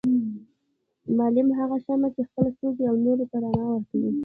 معلم 1.17 1.47
هغه 1.59 1.75
شمعه 1.85 2.09
چي 2.15 2.21
خپله 2.27 2.49
سوزي 2.59 2.83
او 2.89 2.95
نورو 3.05 3.25
ته 3.31 3.37
رڼا 3.43 3.63
ورکوي 3.67 4.09